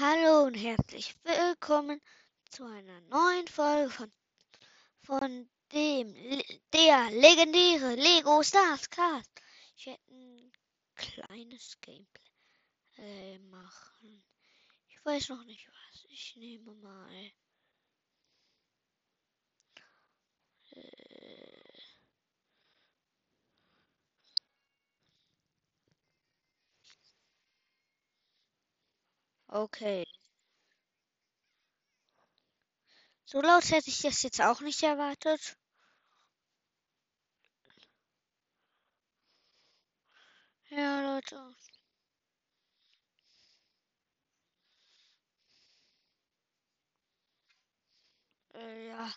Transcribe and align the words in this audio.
Hallo 0.00 0.44
und 0.44 0.54
herzlich 0.54 1.16
willkommen 1.24 2.00
zu 2.50 2.64
einer 2.64 3.00
neuen 3.08 3.48
Folge 3.48 3.90
von, 3.90 4.12
von 5.02 5.50
dem 5.72 6.14
der 6.72 7.10
legendäre 7.10 7.96
Lego 7.96 8.40
Stars 8.44 8.88
Cast. 8.90 9.28
Ich 9.74 9.86
werde 9.86 10.00
ein 10.08 10.52
kleines 10.94 11.80
Gameplay 11.80 12.30
äh, 12.98 13.40
machen. 13.40 14.22
Ich 14.88 15.04
weiß 15.04 15.30
noch 15.30 15.42
nicht 15.42 15.66
was. 15.66 16.04
Ich 16.10 16.36
nehme 16.36 16.74
mal. 16.76 17.32
Okay. 29.50 30.04
So 33.24 33.40
laut 33.40 33.70
hätte 33.70 33.90
ich 33.90 34.00
das 34.00 34.22
jetzt 34.22 34.40
auch 34.40 34.60
nicht 34.60 34.82
erwartet. 34.82 35.56
Ja, 40.70 41.14
Leute. 41.14 41.54
Äh, 48.54 48.88
ja. 48.88 49.12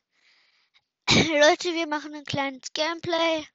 Leute, 1.50 1.74
wir 1.74 1.88
machen 1.88 2.14
ein 2.16 2.24
kleines 2.24 2.72
Gameplay. 2.74 3.46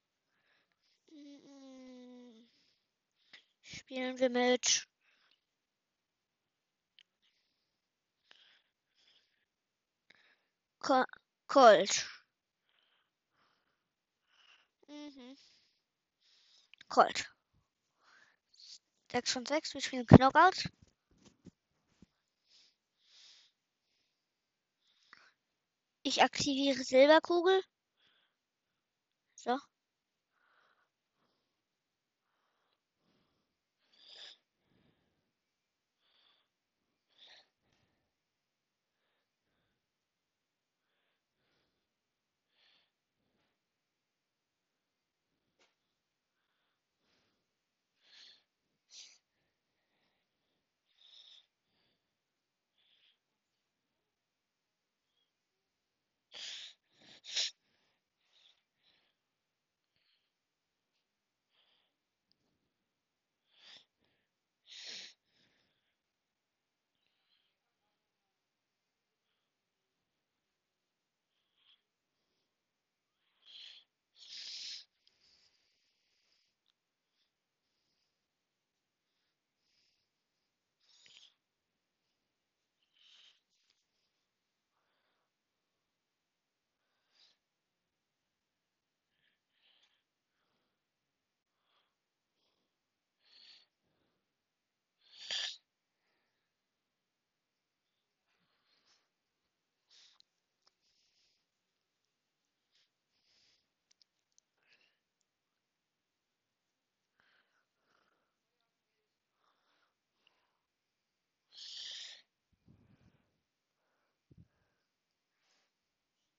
Spielen 3.62 4.18
wir 4.18 4.30
mit 4.30 4.86
Colt. 11.48 12.06
Mhm. 14.88 15.36
Colt. 16.88 17.24
6 19.10 19.32
von 19.32 19.44
6, 19.46 19.74
wir 19.74 19.80
spielen 19.80 20.06
Knockout. 20.06 20.68
Ich 26.04 26.22
aktiviere 26.22 26.84
Silberkugel. 26.84 27.62
So. 29.34 29.58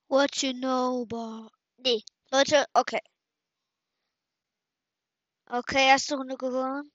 What 0.08 0.42
you 0.42 0.54
know 0.54 1.02
about. 1.02 1.52
Nee, 1.76 2.02
Leute, 2.30 2.66
okay. 2.74 3.00
Okay, 5.50 5.86
erste 5.86 6.16
Runde 6.16 6.36
gewonnen. 6.36 6.90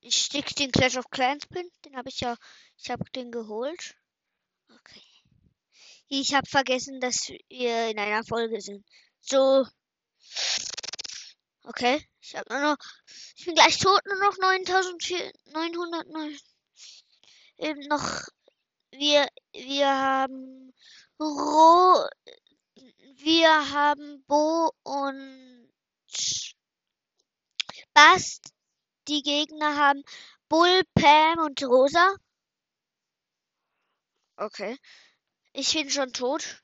Ich 0.00 0.24
stick 0.24 0.54
den 0.56 0.70
Clash 0.70 0.98
of 0.98 1.10
Clans 1.10 1.46
Pin. 1.46 1.70
Den 1.84 1.96
habe 1.96 2.08
ich 2.10 2.20
ja. 2.20 2.36
Ich 2.76 2.90
habe 2.90 3.04
den 3.10 3.32
geholt. 3.32 3.96
Okay. 4.78 5.02
Ich 6.08 6.34
habe 6.34 6.48
vergessen, 6.48 7.00
dass 7.00 7.32
wir 7.48 7.90
in 7.90 7.98
einer 7.98 8.24
Folge 8.24 8.60
sind. 8.60 8.84
So. 9.20 9.66
Okay. 11.64 12.06
Ich 12.20 12.36
habe 12.36 12.52
nur 12.52 12.60
noch. 12.60 12.78
Ich 13.36 13.46
bin 13.46 13.54
gleich 13.54 13.78
tot, 13.78 14.00
nur 14.06 14.18
noch 14.18 14.36
9909. 14.38 16.38
Eben 17.58 17.80
noch. 17.88 18.28
Wir. 18.90 19.28
Wir 19.52 19.88
haben. 19.88 20.72
Ro 21.20 22.08
wir 23.20 23.70
haben 23.72 24.24
Bo 24.26 24.72
und 24.84 25.68
Bast. 27.92 28.54
Die 29.08 29.22
Gegner 29.22 29.76
haben 29.76 30.02
Bull, 30.48 30.82
Pam 30.94 31.40
und 31.40 31.62
Rosa. 31.64 32.14
Okay. 34.36 34.78
Ich 35.52 35.72
bin 35.74 35.90
schon 35.90 36.12
tot. 36.12 36.62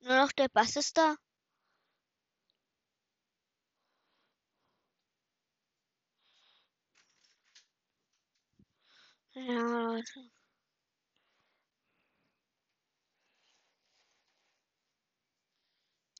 Nur 0.00 0.16
noch 0.16 0.32
der 0.32 0.48
Bass 0.48 0.76
ist 0.76 0.98
da. 0.98 1.16
Ja, 9.34 9.60
Leute. 9.62 10.30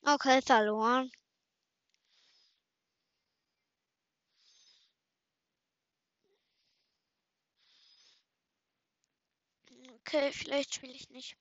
Okay, 0.07 0.39
verloren. 0.41 1.11
Okay, 9.99 10.31
vielleicht 10.31 10.73
spiele 10.75 10.93
ich 10.93 11.09
nicht 11.11 11.37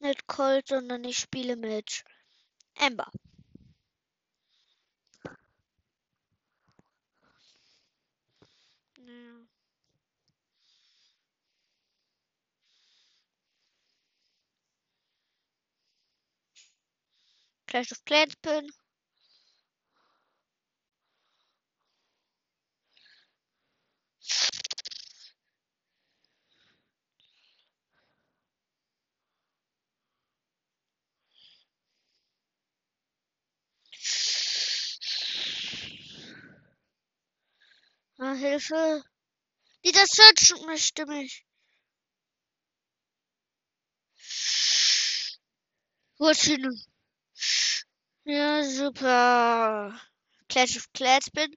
mit 0.00 0.26
Colt, 0.26 0.68
sondern 0.68 1.04
ich 1.04 1.18
spiele 1.18 1.56
mit 1.56 2.04
Amber. 2.78 3.10
Ja. 8.98 9.46
Clash 17.74 17.90
of 17.90 18.04
Clans 18.04 18.36
Pin. 18.36 18.68
Ah, 38.20 38.34
Hilfe. 38.34 39.02
Dieser 39.84 40.06
Search 40.06 40.52
mich. 41.06 41.44
Wurzeln. 46.20 46.93
Ja, 48.26 48.62
super. 48.64 50.00
Clash 50.48 50.76
of 50.76 50.92
Clans 50.94 51.30
bin. 51.30 51.54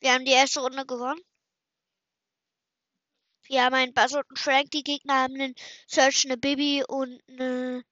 Wir 0.00 0.12
haben 0.12 0.24
die 0.24 0.32
erste 0.32 0.60
Runde 0.60 0.84
gewonnen. 0.84 1.20
Wir 3.48 3.64
haben 3.64 3.74
einen 3.74 3.94
Buzz 3.94 4.12
und 4.12 4.26
einen 4.28 4.36
Frank. 4.36 4.70
Die 4.72 4.82
Gegner 4.82 5.14
haben 5.22 5.34
einen 5.34 5.54
Search, 5.86 6.24
eine 6.26 6.36
Baby 6.36 6.84
und 6.86 7.20
eine. 7.28 7.82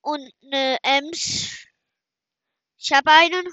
Und 0.00 0.32
eine 0.42 0.78
Ems. 0.82 1.66
Ich 2.78 2.92
habe 2.92 3.10
einen. 3.12 3.46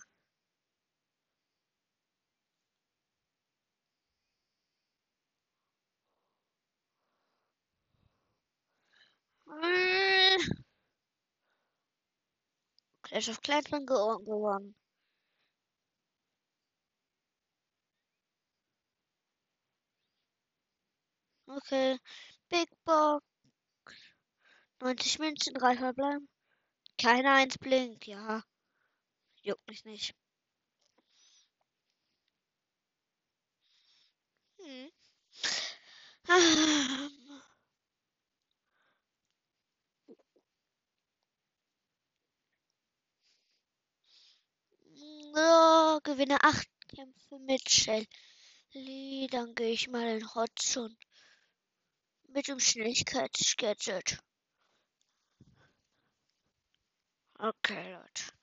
Clash 13.16 13.30
of 13.30 13.42
Clans 13.42 13.70
gewonnen. 13.70 14.76
Okay. 21.48 21.98
Big 22.50 22.68
Box. 22.84 23.24
90 24.82 25.20
Münzen, 25.20 25.54
3 25.54 25.78
verbleiben. 25.78 26.28
Keine 27.02 27.32
1 27.32 27.58
Blink, 27.58 28.06
ja. 28.06 28.44
Juckt 29.44 29.66
mich 29.70 29.86
nicht. 29.86 30.14
Hm. 34.60 34.92
Ah. 36.28 37.10
Ja, 45.36 45.95
gewinne 46.06 46.38
8 46.42 46.68
Kämpfe 46.88 47.40
mit 47.40 47.70
Shelly. 47.70 49.28
Dann 49.32 49.56
gehe 49.56 49.72
ich 49.72 49.90
mal 49.90 50.08
in 50.18 50.36
Hotzone. 50.36 50.96
Mit 52.30 52.48
dem 52.48 52.60
Schnelligkeitsgadget. 52.60 54.20
Okay, 57.40 57.94
Leute. 57.94 58.35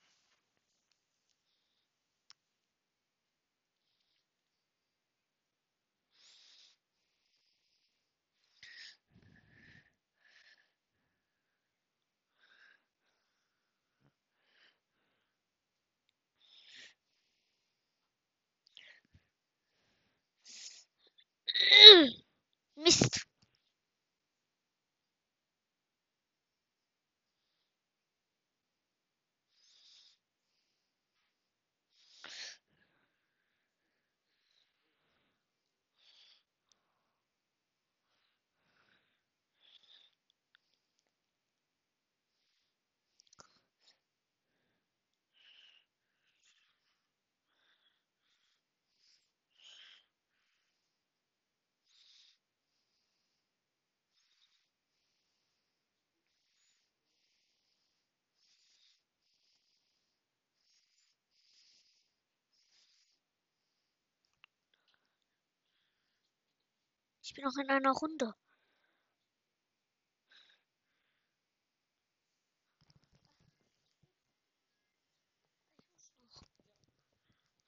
Ich 67.23 67.33
bin 67.33 67.45
noch 67.45 67.55
in 67.57 67.69
einer 67.69 67.91
Runde. 67.91 68.35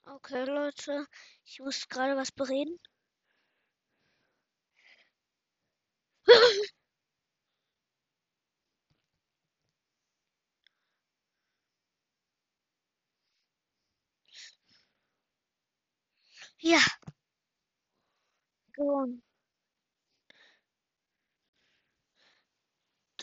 Okay, 0.07 0.45
Leute. 0.45 1.05
Ich 1.45 1.59
muss 1.59 1.87
gerade 1.87 2.15
was 2.17 2.31
bereden. 2.31 2.79
Ja. 16.61 16.79
Gewonnen. 18.73 19.24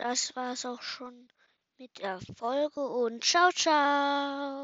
Das 0.02 0.34
war's 0.34 0.66
auch 0.66 0.82
schon 0.82 1.28
mit 1.78 2.00
der 2.00 2.18
Folge 2.36 2.80
und 2.80 3.22
ciao, 3.22 3.52
ciao. 3.52 4.60